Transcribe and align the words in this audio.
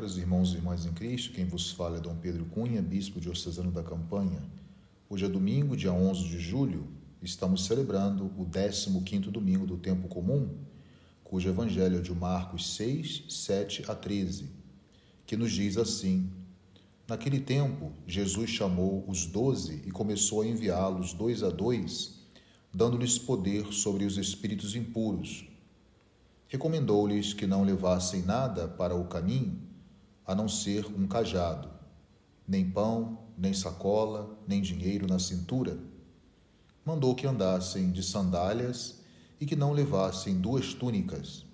Caros 0.00 0.16
irmãos 0.16 0.54
e 0.54 0.56
irmãs 0.56 0.86
em 0.86 0.92
Cristo, 0.94 1.34
quem 1.34 1.44
vos 1.44 1.72
fala 1.72 1.98
é 1.98 2.00
Dom 2.00 2.16
Pedro 2.16 2.46
Cunha, 2.46 2.80
bispo 2.80 3.20
diocesano 3.20 3.70
da 3.70 3.82
Campanha. 3.82 4.42
Hoje 5.10 5.26
é 5.26 5.28
domingo, 5.28 5.76
dia 5.76 5.92
11 5.92 6.24
de 6.26 6.40
julho, 6.40 6.88
estamos 7.22 7.66
celebrando 7.66 8.32
o 8.38 8.46
15º 8.46 9.30
domingo 9.30 9.66
do 9.66 9.76
tempo 9.76 10.08
comum, 10.08 10.56
cujo 11.22 11.50
evangelho 11.50 11.98
é 11.98 12.00
de 12.00 12.14
Marcos 12.14 12.76
6, 12.76 13.24
7 13.28 13.90
a 13.90 13.94
13, 13.94 14.48
que 15.26 15.36
nos 15.36 15.52
diz 15.52 15.76
assim: 15.76 16.30
Naquele 17.06 17.38
tempo, 17.38 17.92
Jesus 18.06 18.48
chamou 18.48 19.04
os 19.06 19.26
doze 19.26 19.82
e 19.84 19.90
começou 19.90 20.40
a 20.40 20.46
enviá-los 20.46 21.12
dois 21.12 21.42
a 21.42 21.50
dois, 21.50 22.22
dando-lhes 22.72 23.18
poder 23.18 23.70
sobre 23.70 24.06
os 24.06 24.16
espíritos 24.16 24.74
impuros. 24.74 25.44
Recomendou-lhes 26.48 27.34
que 27.34 27.46
não 27.46 27.64
levassem 27.64 28.22
nada 28.22 28.66
para 28.66 28.94
o 28.94 29.04
caminho 29.04 29.68
a 30.30 30.34
não 30.36 30.48
ser 30.48 30.86
um 30.86 31.08
cajado, 31.08 31.68
nem 32.46 32.70
pão, 32.70 33.18
nem 33.36 33.52
sacola, 33.52 34.38
nem 34.46 34.62
dinheiro 34.62 35.04
na 35.08 35.18
cintura. 35.18 35.76
Mandou 36.86 37.16
que 37.16 37.26
andassem 37.26 37.90
de 37.90 38.00
sandálias 38.00 39.00
e 39.40 39.44
que 39.44 39.56
não 39.56 39.72
levassem 39.72 40.40
duas 40.40 40.72
túnicas. 40.72 41.44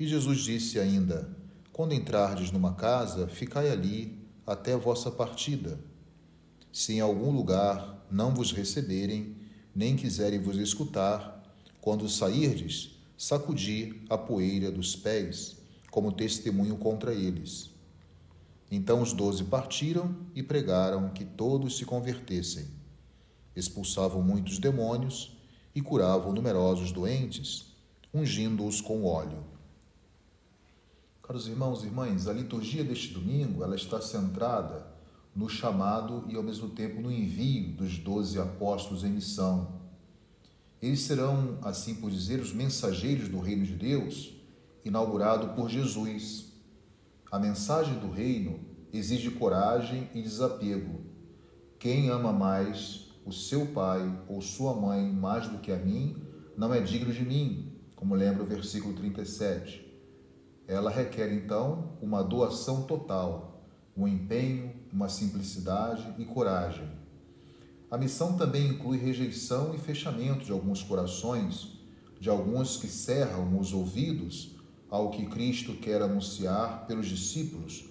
E 0.00 0.08
Jesus 0.08 0.38
disse 0.38 0.78
ainda: 0.78 1.36
Quando 1.70 1.92
entrardes 1.92 2.50
numa 2.50 2.72
casa, 2.72 3.28
ficai 3.28 3.68
ali 3.68 4.26
até 4.46 4.72
a 4.72 4.78
vossa 4.78 5.10
partida. 5.10 5.78
Se 6.72 6.94
em 6.94 7.00
algum 7.00 7.30
lugar 7.30 8.06
não 8.10 8.32
vos 8.32 8.52
receberem, 8.52 9.36
nem 9.74 9.96
quiserem 9.96 10.40
vos 10.40 10.56
escutar, 10.56 11.42
quando 11.82 12.08
sairdes, 12.08 12.98
sacudi 13.18 14.02
a 14.08 14.16
poeira 14.16 14.72
dos 14.72 14.96
pés 14.96 15.65
como 15.96 16.12
testemunho 16.12 16.76
contra 16.76 17.14
eles. 17.14 17.70
Então 18.70 19.00
os 19.00 19.14
doze 19.14 19.44
partiram 19.44 20.14
e 20.34 20.42
pregaram 20.42 21.08
que 21.08 21.24
todos 21.24 21.78
se 21.78 21.86
convertessem. 21.86 22.66
Expulsavam 23.56 24.20
muitos 24.20 24.58
demônios 24.58 25.38
e 25.74 25.80
curavam 25.80 26.34
numerosos 26.34 26.92
doentes, 26.92 27.74
ungindo-os 28.12 28.82
com 28.82 29.04
óleo. 29.04 29.42
Caros 31.22 31.48
irmãos 31.48 31.82
e 31.82 31.86
irmãs, 31.86 32.28
a 32.28 32.32
liturgia 32.34 32.84
deste 32.84 33.14
domingo 33.14 33.64
ela 33.64 33.74
está 33.74 33.98
centrada 33.98 34.86
no 35.34 35.48
chamado 35.48 36.26
e 36.28 36.36
ao 36.36 36.42
mesmo 36.42 36.68
tempo 36.68 37.00
no 37.00 37.10
envio 37.10 37.72
dos 37.72 37.96
doze 37.96 38.38
apóstolos 38.38 39.02
em 39.02 39.08
missão. 39.08 39.80
Eles 40.82 41.00
serão, 41.00 41.58
assim 41.62 41.94
por 41.94 42.10
dizer, 42.10 42.38
os 42.38 42.52
mensageiros 42.52 43.30
do 43.30 43.40
reino 43.40 43.64
de 43.64 43.74
Deus 43.74 44.35
inaugurado 44.86 45.48
por 45.48 45.68
Jesus. 45.68 46.52
A 47.30 47.40
mensagem 47.40 47.98
do 47.98 48.08
reino 48.08 48.60
exige 48.92 49.32
coragem 49.32 50.08
e 50.14 50.22
desapego. 50.22 51.00
Quem 51.76 52.08
ama 52.08 52.32
mais 52.32 53.08
o 53.24 53.32
seu 53.32 53.66
pai 53.66 54.00
ou 54.28 54.40
sua 54.40 54.74
mãe 54.74 55.10
mais 55.10 55.48
do 55.48 55.58
que 55.58 55.72
a 55.72 55.76
mim, 55.76 56.16
não 56.56 56.72
é 56.72 56.80
digno 56.80 57.12
de 57.12 57.24
mim, 57.24 57.72
como 57.96 58.14
lembra 58.14 58.44
o 58.44 58.46
versículo 58.46 58.94
37. 58.94 59.84
Ela 60.68 60.88
requer 60.88 61.32
então 61.32 61.98
uma 62.00 62.22
doação 62.22 62.84
total, 62.84 63.68
um 63.96 64.06
empenho, 64.06 64.72
uma 64.92 65.08
simplicidade 65.08 66.14
e 66.16 66.24
coragem. 66.24 66.88
A 67.90 67.98
missão 67.98 68.36
também 68.36 68.68
inclui 68.68 68.98
rejeição 68.98 69.74
e 69.74 69.78
fechamento 69.78 70.44
de 70.44 70.52
alguns 70.52 70.82
corações, 70.82 71.72
de 72.20 72.30
alguns 72.30 72.76
que 72.76 72.86
cerram 72.86 73.58
os 73.58 73.72
ouvidos 73.72 74.55
ao 74.88 75.10
que 75.10 75.26
Cristo 75.26 75.74
quer 75.74 76.00
anunciar 76.00 76.86
pelos 76.86 77.06
discípulos, 77.08 77.84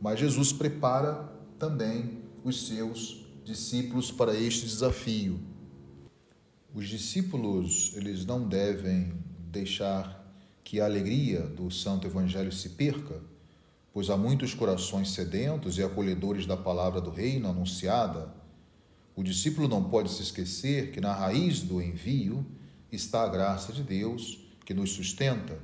mas 0.00 0.18
Jesus 0.18 0.52
prepara 0.52 1.30
também 1.58 2.22
os 2.44 2.66
seus 2.66 3.26
discípulos 3.44 4.10
para 4.10 4.34
este 4.34 4.64
desafio. 4.64 5.40
Os 6.74 6.88
discípulos, 6.88 7.92
eles 7.96 8.24
não 8.24 8.46
devem 8.46 9.12
deixar 9.50 10.16
que 10.62 10.80
a 10.80 10.84
alegria 10.84 11.40
do 11.40 11.70
santo 11.70 12.06
evangelho 12.06 12.52
se 12.52 12.70
perca, 12.70 13.20
pois 13.92 14.10
há 14.10 14.16
muitos 14.16 14.54
corações 14.54 15.10
sedentos 15.10 15.78
e 15.78 15.82
acolhedores 15.82 16.46
da 16.46 16.56
palavra 16.56 17.00
do 17.00 17.10
reino 17.10 17.48
anunciada. 17.48 18.32
O 19.16 19.22
discípulo 19.22 19.66
não 19.66 19.84
pode 19.84 20.10
se 20.10 20.22
esquecer 20.22 20.92
que 20.92 21.00
na 21.00 21.12
raiz 21.12 21.62
do 21.62 21.82
envio 21.82 22.46
está 22.92 23.24
a 23.24 23.28
graça 23.28 23.72
de 23.72 23.82
Deus 23.82 24.38
que 24.64 24.74
nos 24.74 24.92
sustenta 24.92 25.58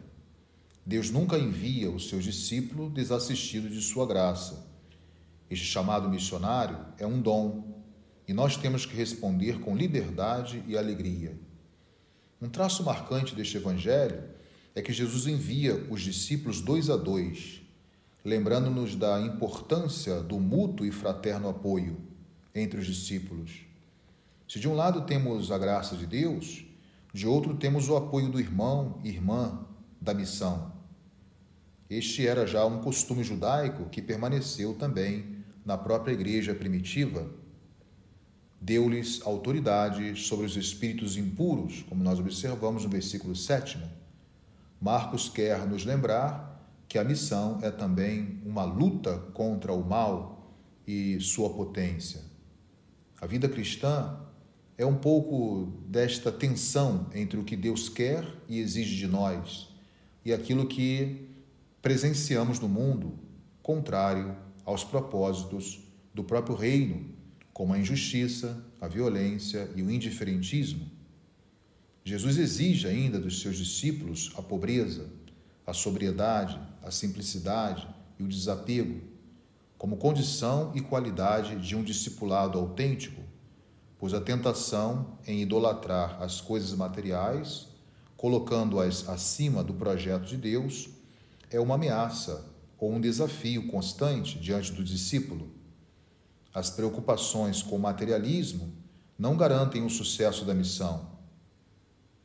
Deus 0.86 1.10
nunca 1.10 1.38
envia 1.38 1.90
o 1.90 1.98
seu 1.98 2.18
discípulo 2.18 2.90
desassistido 2.90 3.70
de 3.70 3.80
sua 3.80 4.06
graça. 4.06 4.66
Este 5.48 5.64
chamado 5.64 6.10
missionário 6.10 6.78
é 6.98 7.06
um 7.06 7.22
dom 7.22 7.82
e 8.28 8.34
nós 8.34 8.58
temos 8.58 8.84
que 8.84 8.94
responder 8.94 9.60
com 9.60 9.74
liberdade 9.74 10.62
e 10.66 10.76
alegria. 10.76 11.38
Um 12.40 12.50
traço 12.50 12.82
marcante 12.84 13.34
deste 13.34 13.56
evangelho 13.56 14.24
é 14.74 14.82
que 14.82 14.92
Jesus 14.92 15.26
envia 15.26 15.86
os 15.90 16.02
discípulos 16.02 16.60
dois 16.60 16.90
a 16.90 16.96
dois, 16.96 17.62
lembrando-nos 18.22 18.94
da 18.94 19.18
importância 19.22 20.20
do 20.20 20.38
mútuo 20.38 20.84
e 20.84 20.92
fraterno 20.92 21.48
apoio 21.48 21.96
entre 22.54 22.78
os 22.78 22.86
discípulos. 22.86 23.62
Se 24.46 24.60
de 24.60 24.68
um 24.68 24.74
lado 24.74 25.06
temos 25.06 25.50
a 25.50 25.56
graça 25.56 25.96
de 25.96 26.04
Deus, 26.04 26.62
de 27.14 27.26
outro 27.26 27.54
temos 27.54 27.88
o 27.88 27.96
apoio 27.96 28.28
do 28.28 28.38
irmão 28.38 29.00
irmã 29.02 29.64
da 30.04 30.12
missão. 30.12 30.70
Este 31.88 32.26
era 32.26 32.46
já 32.46 32.64
um 32.66 32.82
costume 32.82 33.24
judaico 33.24 33.88
que 33.88 34.02
permaneceu 34.02 34.74
também 34.74 35.38
na 35.64 35.78
própria 35.78 36.12
igreja 36.12 36.54
primitiva. 36.54 37.30
Deu-lhes 38.60 39.22
autoridade 39.24 40.14
sobre 40.16 40.44
os 40.44 40.56
espíritos 40.56 41.16
impuros, 41.16 41.82
como 41.88 42.04
nós 42.04 42.18
observamos 42.18 42.84
no 42.84 42.90
versículo 42.90 43.34
7. 43.34 43.78
Marcos 44.80 45.28
quer 45.28 45.66
nos 45.66 45.84
lembrar 45.84 46.52
que 46.86 46.98
a 46.98 47.04
missão 47.04 47.58
é 47.62 47.70
também 47.70 48.42
uma 48.44 48.64
luta 48.64 49.18
contra 49.32 49.72
o 49.72 49.82
mal 49.82 50.54
e 50.86 51.18
sua 51.20 51.48
potência. 51.48 52.20
A 53.20 53.26
vida 53.26 53.48
cristã 53.48 54.20
é 54.76 54.84
um 54.84 54.96
pouco 54.96 55.72
desta 55.86 56.30
tensão 56.30 57.08
entre 57.14 57.38
o 57.38 57.44
que 57.44 57.56
Deus 57.56 57.88
quer 57.88 58.26
e 58.48 58.58
exige 58.58 58.96
de 58.96 59.06
nós 59.06 59.73
e 60.24 60.32
aquilo 60.32 60.66
que 60.66 61.28
presenciamos 61.82 62.58
no 62.58 62.68
mundo 62.68 63.18
contrário 63.62 64.36
aos 64.64 64.82
propósitos 64.82 65.80
do 66.14 66.24
próprio 66.24 66.56
reino, 66.56 67.14
como 67.52 67.72
a 67.72 67.78
injustiça, 67.78 68.64
a 68.80 68.88
violência 68.88 69.70
e 69.74 69.82
o 69.82 69.90
indiferentismo. 69.90 70.90
Jesus 72.04 72.36
exige 72.36 72.86
ainda 72.86 73.18
dos 73.18 73.40
seus 73.40 73.56
discípulos 73.56 74.32
a 74.36 74.42
pobreza, 74.42 75.10
a 75.66 75.72
sobriedade, 75.72 76.58
a 76.82 76.90
simplicidade 76.90 77.88
e 78.18 78.22
o 78.22 78.28
desapego, 78.28 79.00
como 79.78 79.96
condição 79.96 80.72
e 80.74 80.80
qualidade 80.80 81.56
de 81.56 81.74
um 81.74 81.82
discipulado 81.82 82.58
autêntico, 82.58 83.22
pois 83.98 84.12
a 84.14 84.20
tentação 84.20 85.18
em 85.26 85.40
idolatrar 85.40 86.22
as 86.22 86.40
coisas 86.40 86.74
materiais, 86.74 87.68
colocando-as 88.16 89.08
acima 89.08 89.62
do 89.62 89.74
projeto 89.74 90.24
de 90.24 90.36
Deus, 90.36 90.88
é 91.50 91.60
uma 91.60 91.74
ameaça 91.74 92.52
ou 92.78 92.92
um 92.92 93.00
desafio 93.00 93.68
constante 93.68 94.38
diante 94.38 94.72
do 94.72 94.82
discípulo. 94.84 95.52
As 96.52 96.70
preocupações 96.70 97.62
com 97.62 97.76
o 97.76 97.80
materialismo 97.80 98.72
não 99.18 99.36
garantem 99.36 99.84
o 99.84 99.90
sucesso 99.90 100.44
da 100.44 100.54
missão. 100.54 101.10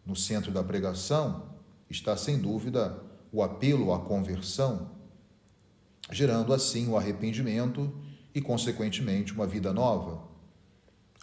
No 0.06 0.16
centro 0.16 0.52
da 0.52 0.64
pregação 0.64 1.56
está, 1.90 2.16
sem 2.18 2.38
dúvida, 2.38 3.02
o 3.32 3.44
apelo 3.44 3.94
à 3.94 4.00
conversão, 4.00 4.92
gerando 6.12 6.54
assim 6.54 6.88
o 6.88 6.98
arrependimento 6.98 7.92
e, 8.34 8.42
consequentemente, 8.42 9.34
uma 9.34 9.46
vida 9.46 9.72
nova. 9.72 10.28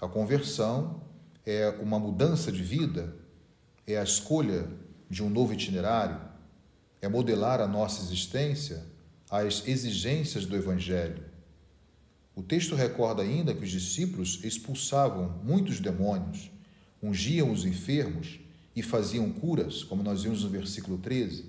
A 0.00 0.06
conversão 0.06 1.02
é 1.44 1.70
uma 1.80 1.98
mudança 1.98 2.52
de 2.52 2.62
vida, 2.62 3.16
é 3.86 3.96
a 3.96 4.02
escolha 4.02 4.68
de 5.08 5.22
um 5.22 5.30
novo 5.30 5.52
itinerário 5.52 6.20
é 7.00 7.08
modelar 7.08 7.60
a 7.60 7.68
nossa 7.68 8.02
existência 8.02 8.84
às 9.30 9.66
exigências 9.66 10.46
do 10.46 10.56
Evangelho. 10.56 11.24
O 12.34 12.42
texto 12.42 12.74
recorda 12.74 13.22
ainda 13.22 13.54
que 13.54 13.64
os 13.64 13.70
discípulos 13.70 14.40
expulsavam 14.44 15.40
muitos 15.42 15.80
demônios, 15.80 16.50
ungiam 17.02 17.50
os 17.50 17.64
enfermos 17.64 18.40
e 18.74 18.82
faziam 18.82 19.30
curas, 19.30 19.82
como 19.84 20.02
nós 20.02 20.24
vimos 20.24 20.42
no 20.42 20.50
versículo 20.50 20.98
13. 20.98 21.46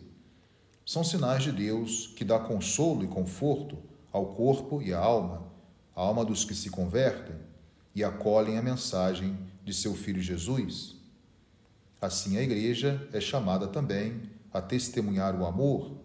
São 0.86 1.04
sinais 1.04 1.44
de 1.44 1.52
Deus 1.52 2.08
que 2.16 2.24
dá 2.24 2.40
consolo 2.40 3.04
e 3.04 3.08
conforto 3.08 3.78
ao 4.12 4.28
corpo 4.28 4.82
e 4.82 4.94
à 4.94 5.00
alma, 5.00 5.52
a 5.96 6.02
alma 6.02 6.24
dos 6.24 6.46
que 6.46 6.56
se 6.56 6.70
convertem 6.70 7.36
e 7.94 8.04
acolhem 8.04 8.58
a 8.58 8.62
mensagem 8.62 9.38
de 9.66 9.74
seu 9.74 9.94
Filho 9.94 10.22
Jesus. 10.22 10.97
Assim, 12.02 12.38
a 12.38 12.44
Igreja 12.44 13.08
é 13.12 13.20
chamada 13.20 13.68
também 13.68 14.22
a 14.54 14.62
testemunhar 14.62 15.40
o 15.40 15.46
amor, 15.46 15.98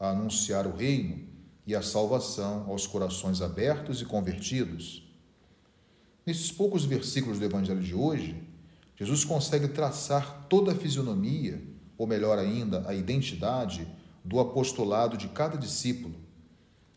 a 0.00 0.10
anunciar 0.10 0.66
o 0.66 0.74
reino 0.74 1.26
e 1.66 1.74
a 1.74 1.82
salvação 1.82 2.64
aos 2.68 2.86
corações 2.86 3.42
abertos 3.42 4.00
e 4.00 4.04
convertidos. 4.04 5.06
Nesses 6.24 6.50
poucos 6.50 6.84
versículos 6.84 7.38
do 7.38 7.44
Evangelho 7.44 7.82
de 7.82 7.94
hoje, 7.94 8.42
Jesus 8.96 9.24
consegue 9.24 9.68
traçar 9.68 10.46
toda 10.48 10.72
a 10.72 10.74
fisionomia, 10.74 11.62
ou 11.98 12.06
melhor 12.06 12.38
ainda, 12.38 12.82
a 12.88 12.94
identidade 12.94 13.86
do 14.24 14.40
apostolado 14.40 15.16
de 15.16 15.28
cada 15.28 15.58
discípulo, 15.58 16.14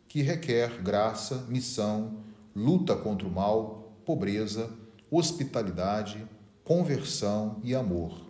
que 0.08 0.22
requer 0.22 0.82
graça, 0.82 1.46
missão, 1.50 2.24
luta 2.56 2.96
contra 2.96 3.28
o 3.28 3.32
mal, 3.32 3.98
pobreza, 4.06 4.70
hospitalidade, 5.12 6.26
conversão 6.64 7.60
e 7.64 7.76
amor. 7.76 8.27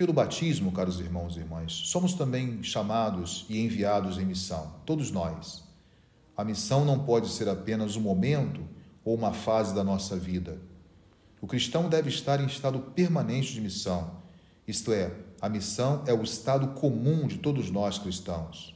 Pelo 0.00 0.14
batismo, 0.14 0.72
caros 0.72 0.98
irmãos 0.98 1.36
e 1.36 1.40
irmãs, 1.40 1.72
somos 1.74 2.14
também 2.14 2.62
chamados 2.62 3.44
e 3.50 3.60
enviados 3.60 4.16
em 4.16 4.24
missão, 4.24 4.72
todos 4.86 5.10
nós. 5.10 5.62
A 6.34 6.42
missão 6.42 6.86
não 6.86 7.00
pode 7.04 7.28
ser 7.28 7.50
apenas 7.50 7.96
um 7.96 8.00
momento 8.00 8.62
ou 9.04 9.14
uma 9.14 9.34
fase 9.34 9.74
da 9.74 9.84
nossa 9.84 10.16
vida. 10.16 10.58
O 11.38 11.46
cristão 11.46 11.86
deve 11.86 12.08
estar 12.08 12.40
em 12.40 12.46
estado 12.46 12.78
permanente 12.94 13.52
de 13.52 13.60
missão, 13.60 14.22
isto 14.66 14.90
é, 14.90 15.14
a 15.38 15.50
missão 15.50 16.02
é 16.06 16.14
o 16.14 16.22
estado 16.22 16.68
comum 16.68 17.26
de 17.26 17.36
todos 17.36 17.70
nós 17.70 17.98
cristãos. 17.98 18.74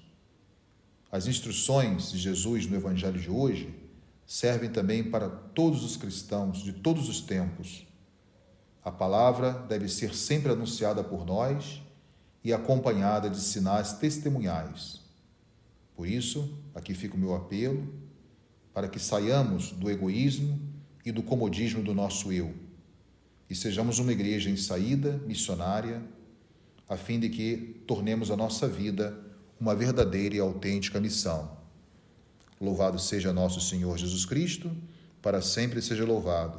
As 1.11 1.27
instruções 1.27 2.13
de 2.13 2.19
Jesus 2.19 2.67
no 2.67 2.77
Evangelho 2.77 3.19
de 3.19 3.31
hoje 3.31 3.75
servem 4.27 4.71
também 4.71 5.03
para 5.03 5.31
todos 5.31 5.85
os 5.85 5.97
cristãos 5.97 6.63
de 6.63 6.75
todos 6.75 7.09
os 7.09 7.23
tempos 7.23 7.87
a 8.85 8.91
palavra 8.91 9.53
deve 9.69 9.89
ser 9.89 10.15
sempre 10.15 10.53
anunciada 10.53 11.03
por 11.03 11.25
nós 11.25 11.83
e 12.43 12.53
acompanhada 12.53 13.31
de 13.31 13.41
sinais 13.41 13.95
testemunhais. 13.95 15.01
Por 15.97 16.07
isso, 16.07 16.59
aqui 16.75 16.93
fica 16.95 17.17
o 17.17 17.19
meu 17.19 17.35
apelo 17.35 17.95
para 18.73 18.89
que 18.89 18.99
saiamos 18.99 19.71
do 19.71 19.91
egoísmo 19.91 20.61
e 21.05 21.11
do 21.11 21.23
comodismo 21.23 21.83
do 21.83 21.95
nosso 21.95 22.33
eu 22.33 22.55
e 23.49 23.55
sejamos 23.55 23.99
uma 23.99 24.13
igreja 24.13 24.51
em 24.51 24.57
saída 24.57 25.21
missionária, 25.27 26.03
a 26.89 26.97
fim 26.97 27.21
de 27.21 27.29
que 27.29 27.83
tornemos 27.87 28.31
a 28.31 28.37
nossa 28.37 28.67
vida 28.67 29.17
uma 29.61 29.75
verdadeira 29.75 30.35
e 30.35 30.41
autêntica 30.41 31.01
missão. 31.01 31.57
Louvado 32.61 32.99
seja 32.99 33.33
nosso 33.33 33.61
Senhor 33.61 33.97
Jesus 33.97 34.25
Cristo, 34.25 34.71
para 35.21 35.41
sempre 35.41 35.81
seja 35.81 36.05
louvado. 36.05 36.59